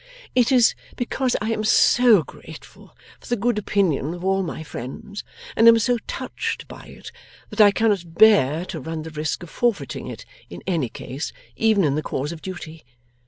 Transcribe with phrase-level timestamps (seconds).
[0.33, 5.23] 'It is because I am so grateful for the good opinion of all my friends,
[5.55, 7.11] and am so touched by it,
[7.51, 11.83] that I cannot bear to run the risk of forfeiting it in any case, even
[11.83, 12.83] in the cause of duty.